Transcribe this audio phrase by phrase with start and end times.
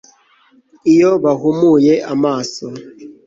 [0.93, 2.65] iyo bahumuye amaso